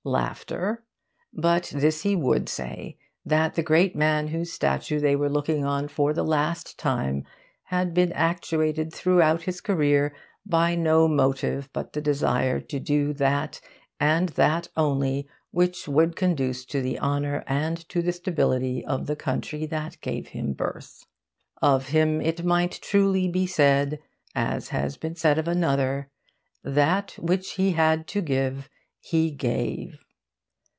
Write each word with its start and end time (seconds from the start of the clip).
But 1.33 1.71
this 1.75 2.01
he 2.01 2.15
would 2.15 2.49
say, 2.49 2.97
that 3.23 3.53
the 3.53 3.61
great 3.61 3.95
man 3.95 4.29
whose 4.29 4.51
statue 4.51 4.99
they 4.99 5.15
were 5.15 5.29
looking 5.29 5.63
on 5.63 5.87
for 5.89 6.11
the 6.11 6.23
last 6.23 6.79
time 6.79 7.23
had 7.65 7.93
been 7.93 8.11
actuated 8.13 8.91
throughout 8.91 9.43
his 9.43 9.61
career 9.61 10.15
by 10.43 10.73
no 10.73 11.07
motive 11.07 11.69
but 11.71 11.93
the 11.93 12.01
desire 12.01 12.59
to 12.61 12.79
do 12.79 13.13
that, 13.13 13.61
and 13.99 14.29
that 14.29 14.69
only, 14.75 15.27
which 15.51 15.87
would 15.87 16.15
conduce 16.15 16.65
to 16.65 16.81
the 16.81 16.97
honour 16.99 17.43
and 17.45 17.87
to 17.89 18.01
the 18.01 18.11
stability 18.11 18.83
of 18.83 19.05
the 19.05 19.15
country 19.15 19.67
that 19.67 20.01
gave 20.01 20.29
him 20.29 20.53
birth. 20.53 21.05
Of 21.61 21.89
him 21.89 22.19
it 22.21 22.43
might 22.43 22.79
truly 22.81 23.27
be 23.27 23.45
said, 23.45 23.99
as 24.33 24.69
had 24.69 24.99
been 24.99 25.15
said 25.15 25.37
of 25.37 25.47
another, 25.47 26.09
'That 26.63 27.17
which 27.19 27.51
he 27.51 27.73
had 27.73 28.07
to 28.07 28.21
give, 28.21 28.67
he 29.03 29.31
gave. 29.31 29.97